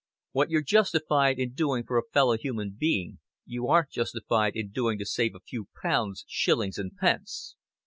What 0.31 0.49
you're 0.49 0.63
justified 0.63 1.37
in 1.37 1.53
doing 1.53 1.83
for 1.85 1.99
a 1.99 2.09
fellow 2.11 2.35
human 2.35 2.75
being 2.75 3.19
you 3.45 3.67
aren't 3.67 3.91
justified 3.91 4.55
in 4.55 4.71
doing 4.71 4.97
to 4.97 5.05
save 5.05 5.35
a 5.35 5.39
few 5.47 5.67
pounds, 5.83 6.25
shillings 6.27 6.79
and 6.79 6.97
pence." 6.97 7.55